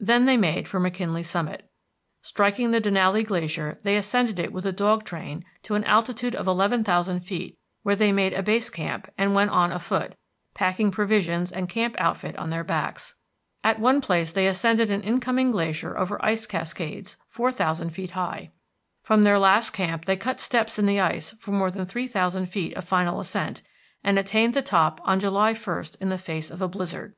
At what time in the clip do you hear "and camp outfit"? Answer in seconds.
11.52-12.34